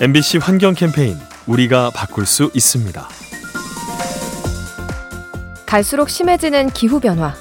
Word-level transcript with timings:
MBC 0.00 0.38
환경 0.38 0.74
캠페인 0.74 1.16
우리가 1.46 1.90
바꿀 1.94 2.26
수 2.26 2.50
있습니다. 2.52 3.08
갈수록 5.66 6.10
심해지는 6.10 6.70
기후 6.70 6.98
변화. 6.98 7.32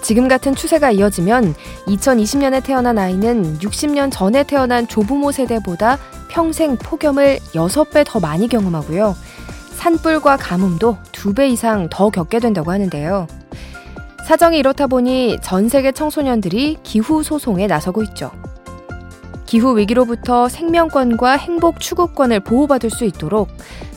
지금 0.00 0.26
같은 0.26 0.54
추세가 0.54 0.90
이어지면 0.90 1.54
2020년에 1.86 2.64
태어난 2.64 2.96
아이는 2.96 3.58
60년 3.58 4.10
전에 4.10 4.44
태어난 4.44 4.88
조부모 4.88 5.30
세대보다 5.30 5.98
평생 6.28 6.78
폭염을 6.78 7.38
6배 7.52 8.04
더 8.06 8.18
많이 8.18 8.48
경험하고요. 8.48 9.14
산불과 9.74 10.38
가뭄도 10.38 10.96
2배 11.12 11.50
이상 11.50 11.90
더 11.90 12.08
겪게 12.08 12.40
된다고 12.40 12.72
하는데요. 12.72 13.26
사정이 14.26 14.56
이렇다 14.56 14.86
보니 14.86 15.40
전 15.42 15.68
세계 15.68 15.92
청소년들이 15.92 16.78
기후 16.82 17.22
소송에 17.22 17.66
나서고 17.66 18.02
있죠. 18.04 18.30
기후 19.50 19.76
위기로부터 19.76 20.48
생명권과 20.48 21.32
행복 21.32 21.80
추구권을 21.80 22.38
보호받을 22.38 22.88
수 22.88 23.04
있도록 23.04 23.48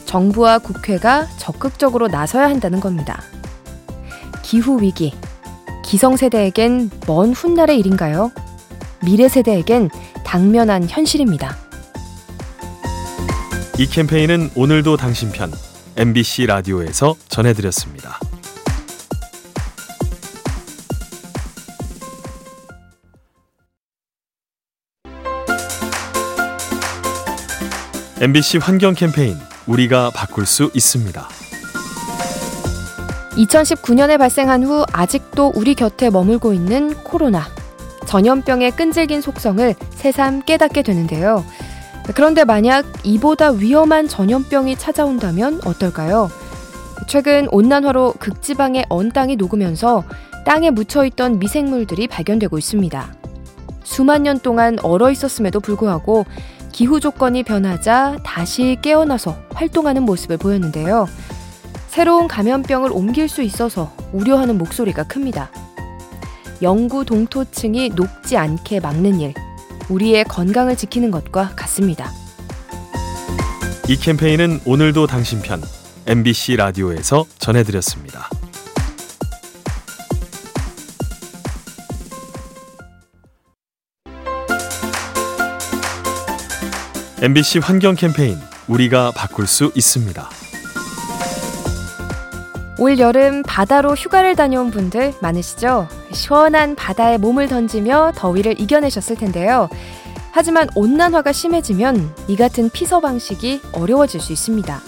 정부와 0.04 0.58
국회가 0.58 1.28
적극적으로 1.38 2.08
나서야 2.08 2.46
한다는 2.46 2.80
겁니다. 2.80 3.22
기후 4.42 4.82
위기. 4.82 5.14
기성세대에겐 5.84 6.90
먼 7.06 7.32
훗날의 7.32 7.78
일인가요? 7.78 8.32
미래 9.04 9.28
세대에겐 9.28 9.90
당면한 10.24 10.88
현실입니다. 10.88 11.56
이 13.78 13.86
캠페인은 13.86 14.50
오늘도 14.56 14.96
당신 14.96 15.30
편 15.30 15.52
MBC 15.96 16.46
라디오에서 16.46 17.14
전해드렸습니다. 17.28 18.18
MBC 28.20 28.58
환경 28.58 28.94
캠페인 28.94 29.36
우리가 29.66 30.10
바꿀 30.14 30.46
수 30.46 30.70
있습니다. 30.72 31.28
2019년에 33.32 34.18
발생한 34.18 34.62
후 34.62 34.84
아직도 34.92 35.52
우리 35.56 35.74
곁에 35.74 36.10
머물고 36.10 36.52
있는 36.52 36.94
코로나. 37.02 37.44
전염병의 38.06 38.70
끈질긴 38.72 39.20
속성을 39.20 39.74
새삼 39.90 40.42
깨닫게 40.42 40.82
되는데요. 40.82 41.44
그런데 42.14 42.44
만약 42.44 42.86
이보다 43.02 43.50
위험한 43.50 44.06
전염병이 44.06 44.76
찾아온다면 44.76 45.62
어떨까요? 45.64 46.30
최근 47.08 47.48
온난화로 47.50 48.14
극지방의 48.20 48.86
언 48.90 49.10
땅이 49.10 49.34
녹으면서 49.34 50.04
땅에 50.44 50.70
묻혀있던 50.70 51.40
미생물들이 51.40 52.06
발견되고 52.06 52.58
있습니다. 52.58 53.12
수만 53.82 54.22
년 54.22 54.38
동안 54.38 54.78
얼어 54.82 55.10
있었음에도 55.10 55.58
불구하고 55.58 56.26
기후 56.74 56.98
조건이 56.98 57.44
변하자 57.44 58.18
다시 58.24 58.76
깨어나서 58.82 59.38
활동하는 59.54 60.02
모습을 60.02 60.36
보였는데요. 60.38 61.06
새로운 61.86 62.26
감염병을 62.26 62.90
옮길 62.90 63.28
수 63.28 63.42
있어서 63.42 63.94
우려하는 64.12 64.58
목소리가 64.58 65.04
큽니다. 65.04 65.52
영구 66.62 67.04
동토층이 67.04 67.90
녹지 67.90 68.36
않게 68.36 68.80
막는 68.80 69.20
일, 69.20 69.34
우리의 69.88 70.24
건강을 70.24 70.74
지키는 70.76 71.12
것과 71.12 71.52
같습니다. 71.54 72.10
이 73.88 73.96
캠페인은 73.96 74.62
오늘도 74.64 75.06
당신 75.06 75.42
편 75.42 75.62
MBC 76.06 76.56
라디오에서 76.56 77.24
전해드렸습니다. 77.38 78.30
MBC 87.22 87.60
환경 87.60 87.94
캠페인 87.94 88.36
우리가 88.66 89.12
바꿀 89.12 89.46
수 89.46 89.70
있습니다. 89.76 90.28
올 92.78 92.98
여름 92.98 93.44
바다로 93.44 93.94
휴가를 93.94 94.34
다녀온 94.34 94.72
분들 94.72 95.14
많으시죠? 95.22 95.86
시원한 96.12 96.74
바다에 96.74 97.18
몸을 97.18 97.46
던지며 97.46 98.12
더위를 98.16 98.60
이겨내셨을 98.60 99.14
텐데요. 99.14 99.68
하지만 100.32 100.68
온난화가 100.74 101.30
심해지면 101.30 102.12
이 102.26 102.34
같은 102.34 102.68
피서 102.68 102.98
방식이 102.98 103.60
어려워질 103.72 104.20
수 104.20 104.32
있습니다. 104.32 104.80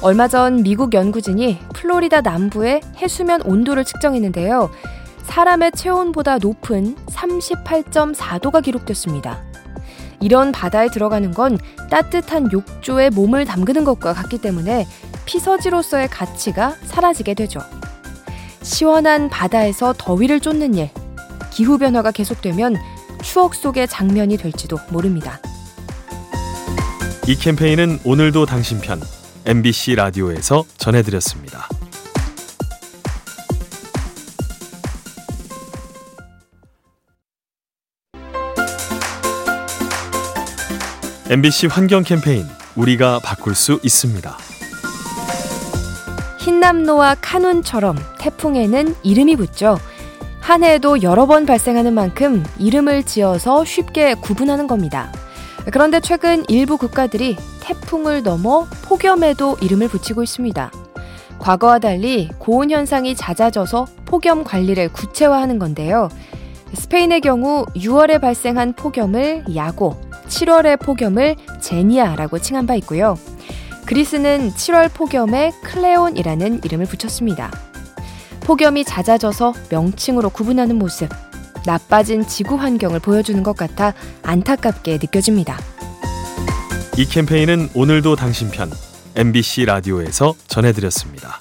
얼마 0.00 0.28
전 0.28 0.62
미국 0.62 0.94
연구진이 0.94 1.58
플로리다 1.74 2.22
남부의 2.22 2.80
해수면 2.96 3.42
온도를 3.42 3.84
측정했는데요. 3.84 4.70
사람의 5.24 5.72
체온보다 5.72 6.38
높은 6.38 6.96
38.4도가 7.06 8.62
기록됐습니다. 8.62 9.51
이런 10.22 10.52
바다에 10.52 10.88
들어가는 10.88 11.32
건 11.32 11.58
따뜻한 11.90 12.52
욕조에 12.52 13.10
몸을 13.10 13.44
담그는 13.44 13.84
것과 13.84 14.14
같기 14.14 14.38
때문에 14.38 14.86
피서지로서의 15.26 16.08
가치가 16.08 16.76
사라지게 16.84 17.34
되죠. 17.34 17.60
시원한 18.62 19.28
바다에서 19.28 19.92
더위를 19.98 20.38
쫓는 20.38 20.74
일, 20.74 20.90
기후변화가 21.50 22.12
계속되면 22.12 22.76
추억 23.22 23.54
속의 23.54 23.88
장면이 23.88 24.36
될지도 24.36 24.78
모릅니다. 24.90 25.40
이 27.26 27.34
캠페인은 27.34 28.00
오늘도 28.04 28.46
당신 28.46 28.80
편 28.80 29.00
MBC 29.44 29.96
라디오에서 29.96 30.64
전해드렸습니다. 30.76 31.68
MBC 41.32 41.68
환경 41.68 42.02
캠페인 42.02 42.44
우리가 42.76 43.18
바꿀 43.24 43.54
수 43.54 43.80
있습니다. 43.82 44.36
흰남노와 46.38 47.16
카눈처럼 47.22 47.96
태풍에는 48.18 48.94
이름이 49.02 49.36
붙죠. 49.36 49.78
한 50.40 50.62
해에도 50.62 51.00
여러 51.00 51.24
번 51.24 51.46
발생하는 51.46 51.94
만큼 51.94 52.44
이름을 52.58 53.04
지어서 53.04 53.64
쉽게 53.64 54.12
구분하는 54.12 54.66
겁니다. 54.66 55.10
그런데 55.72 56.00
최근 56.00 56.44
일부 56.48 56.76
국가들이 56.76 57.38
태풍을 57.60 58.22
넘어 58.22 58.66
폭염에도 58.82 59.56
이름을 59.62 59.88
붙이고 59.88 60.22
있습니다. 60.22 60.70
과거와 61.38 61.78
달리 61.78 62.28
고온 62.38 62.70
현상이 62.70 63.16
잦아져서 63.16 63.86
폭염 64.04 64.44
관리를 64.44 64.92
구체화하는 64.92 65.58
건데요. 65.58 66.10
스페인의 66.74 67.22
경우 67.22 67.64
6월에 67.74 68.20
발생한 68.20 68.74
폭염을 68.74 69.44
야고, 69.56 70.11
7월의 70.32 70.80
폭염을 70.80 71.36
제니아라고 71.60 72.38
칭한 72.38 72.66
바 72.66 72.74
있고요. 72.76 73.18
그리스는 73.84 74.50
7월 74.50 74.92
폭염에 74.92 75.52
클레온이라는 75.62 76.62
이름을 76.64 76.86
붙였습니다. 76.86 77.50
폭염이 78.40 78.84
잦아져서 78.84 79.52
명칭으로 79.70 80.30
구분하는 80.30 80.76
모습, 80.76 81.08
나빠진 81.66 82.26
지구 82.26 82.56
환경을 82.56 83.00
보여주는 83.00 83.40
것 83.42 83.56
같아 83.56 83.94
안타깝게 84.22 84.94
느껴집니다. 84.94 85.58
이 86.96 87.04
캠페인은 87.04 87.68
오늘도 87.74 88.16
당신 88.16 88.50
편 88.50 88.70
MBC 89.14 89.66
라디오에서 89.66 90.34
전해드렸습니다. 90.48 91.38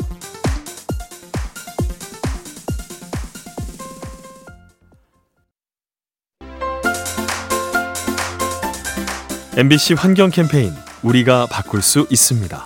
MBC 9.58 9.96
환경 9.96 10.30
캠페인 10.30 10.72
우리가 11.04 11.46
바꿀 11.52 11.82
수 11.82 12.08
있습니다. 12.10 12.64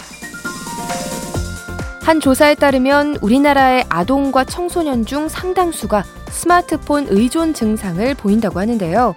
한 2.04 2.20
조사에 2.20 2.54
따르면 2.54 3.18
우리나라의 3.22 3.86
아동과 3.90 4.44
청소년 4.44 5.04
중 5.04 5.28
상당수가 5.28 6.04
스마트폰 6.30 7.08
의존 7.10 7.56
증상을 7.56 8.14
보인다고 8.14 8.60
하는데요. 8.60 9.16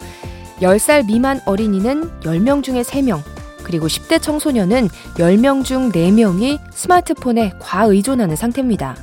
10살 0.62 1.08
미만 1.08 1.42
어린이는 1.44 2.10
10명 2.20 2.62
중에 2.62 2.80
3명, 2.80 3.20
그리고 3.62 3.86
10대 3.86 4.22
청소년은 4.22 4.88
10명 5.16 5.62
중 5.62 5.92
4명이 5.92 6.58
스마트폰에 6.72 7.52
과의존하는 7.58 8.34
상태입니다. 8.34 8.96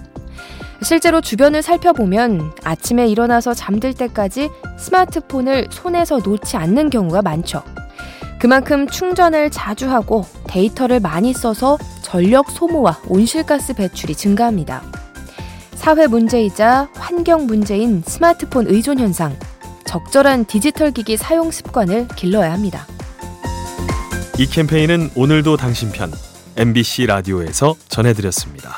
실제로 0.82 1.22
주변을 1.22 1.62
살펴보면 1.62 2.52
아침에 2.64 3.06
일어나서 3.08 3.54
잠들 3.54 3.94
때까지 3.94 4.50
스마트폰을 4.80 5.68
손에서 5.70 6.18
놓지 6.18 6.58
않는 6.58 6.90
경우가 6.90 7.22
많죠. 7.22 7.62
그만큼 8.46 8.88
충전을 8.88 9.50
자주 9.50 9.90
하고 9.90 10.24
데이터를 10.44 11.00
많이 11.00 11.34
써서 11.34 11.80
전력 12.04 12.52
소모와 12.52 13.02
온실가스 13.08 13.74
배출이 13.74 14.14
증가합니다. 14.14 14.84
사회 15.74 16.06
문제이자 16.06 16.88
환경 16.94 17.48
문제인 17.48 18.04
스마트폰 18.06 18.68
의존 18.68 19.00
현상, 19.00 19.36
적절한 19.86 20.46
디지털 20.46 20.92
기기 20.92 21.18
사용 21.18 21.50
습관을 21.50 22.08
길러야 22.10 22.54
합니다. 22.54 22.86
이 24.38 24.46
캠페인은 24.46 25.10
오늘도 25.16 25.58
당신 25.58 25.92
편 25.92 26.12
MBC 26.56 27.08
라디오에서 27.08 27.74
전해드렸습니다. 27.90 28.78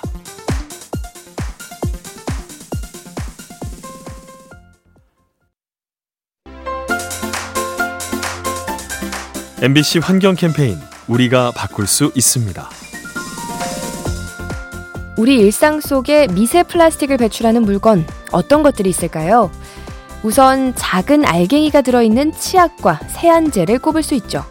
MBC 9.60 9.98
환경 9.98 10.36
캠페인 10.36 10.78
우리가 11.08 11.52
바꿀 11.56 11.88
수 11.88 12.12
있습니다. 12.14 12.70
우리 15.18 15.40
일상 15.40 15.82
속에 15.82 16.28
미세 16.28 16.62
플라스틱을 16.62 17.18
배출하는 17.18 17.64
물건 17.64 18.06
어떤 18.32 18.62
것들이 18.62 18.88
있을까요? 18.88 19.50
우선 20.22 20.76
작은 20.76 21.26
알갱이가 21.26 21.82
들어있는 21.82 22.34
치약과 22.34 23.00
세안제를 23.08 23.80
꼽을 23.80 24.04
수 24.04 24.14
있죠. 24.14 24.46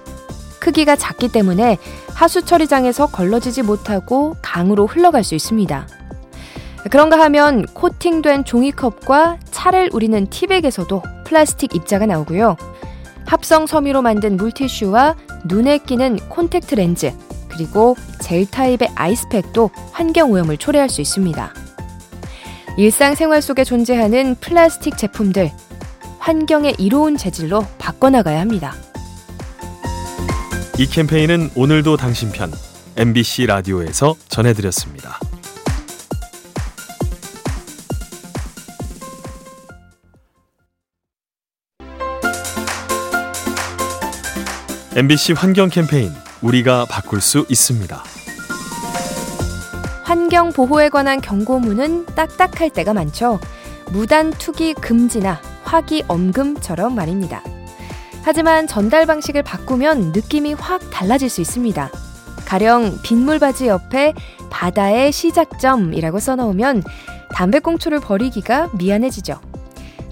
크기가 0.58 0.97
작기 0.97 1.29
때문에 1.29 1.79
하수 2.12 2.44
처리장에서 2.44 3.06
걸러지지 3.06 3.62
못하고 3.62 4.37
강으로 4.43 4.88
흘러갈 4.88 5.23
수 5.23 5.37
있습니다. 5.37 5.87
그런가 6.91 7.20
하면 7.20 7.64
코팅된 7.67 8.44
종이컵과 8.44 9.38
차를 9.53 9.91
우리는 9.93 10.26
티백에서도 10.26 11.00
플라스틱 11.25 11.76
입자가 11.76 12.06
나오고요. 12.06 12.56
합성 13.26 13.67
섬유로 13.67 14.02
만든 14.02 14.37
물티슈와 14.37 15.17
눈에 15.44 15.78
끼는 15.78 16.17
콘택트 16.28 16.75
렌즈, 16.75 17.12
그리고 17.49 17.96
젤 18.20 18.46
타입의 18.46 18.90
아이스팩도 18.94 19.70
환경 19.93 20.31
오염을 20.31 20.56
초래할 20.56 20.88
수 20.88 21.00
있습니다. 21.00 21.55
일상생활 22.78 23.43
속에 23.43 23.64
존재하는 23.64 24.37
플라스틱 24.40 24.96
제품들, 24.96 25.50
환경에 26.19 26.75
이로운 26.78 27.17
재질로 27.17 27.64
바꿔나가야 27.78 28.40
합니다. 28.40 28.75
이 30.79 30.87
캠페인은 30.87 31.50
오늘도 31.55 31.96
당신 31.96 32.31
편 32.31 32.52
MBC 32.96 33.46
라디오에서 33.46 34.14
전해드렸습니다. 34.29 35.19
MBC 44.96 45.34
환경 45.34 45.69
캠페인 45.69 46.10
우리가 46.40 46.87
바꿀 46.87 47.20
수 47.20 47.44
있습니다. 47.50 48.02
환경 50.04 50.54
보호에 50.54 50.88
관한 50.88 51.20
경고문은 51.20 52.06
딱딱할 52.06 52.70
때가 52.70 52.94
많죠. 52.94 53.38
무단 53.93 54.31
투기 54.31 54.72
금지나 54.72 55.38
화기 55.64 56.04
엄금처럼 56.08 56.94
말입니다. 56.94 57.43
하지만 58.22 58.66
전달 58.66 59.04
방식을 59.04 59.43
바꾸면 59.43 60.12
느낌이 60.12 60.54
확 60.54 60.90
달라질 60.90 61.28
수 61.28 61.43
있습니다. 61.43 61.90
가령 62.46 63.00
빗물 63.02 63.38
바지 63.38 63.66
옆에 63.66 64.14
바다의 64.48 65.12
시작점이라고 65.12 66.19
써놓으면 66.19 66.82
담배꽁초를 67.34 68.00
버리기가 68.00 68.70
미안해지죠. 68.72 69.43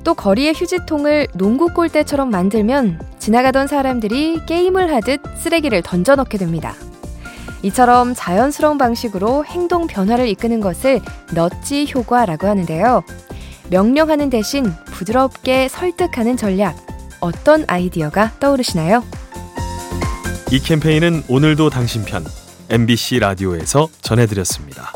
또 0.05 0.13
거리의 0.13 0.53
휴지통을 0.53 1.29
농구 1.33 1.69
골대처럼 1.69 2.29
만들면 2.29 3.14
지나가던 3.25 3.69
사람들이 3.69 4.43
게임을 4.45 4.93
하듯 4.93 5.23
쓰레기를 5.39 5.81
던져 5.81 6.15
넣게 6.15 6.37
됩니다. 6.37 6.75
이처럼 7.63 8.13
자연스러운 8.15 8.77
방식으로 8.77 9.47
행동 9.47 9.87
변화를 9.87 10.29
이끄는 10.29 10.61
것을 10.61 11.01
넛지 11.33 11.91
효과라고 11.95 12.47
하는데요. 12.47 13.03
명령하는 13.71 14.29
대신 14.29 14.71
부드럽게 14.85 15.69
설득하는 15.69 16.37
전략. 16.37 16.77
어떤 17.21 17.65
아이디어가 17.67 18.33
떠오르시나요? 18.41 19.03
이 20.53 20.59
캠페인은 20.59 21.23
오늘도 21.27 21.71
당신 21.71 22.05
편 22.05 22.27
MBC 22.69 23.21
라디오에서 23.21 23.89
전해드렸습니다. 24.03 24.93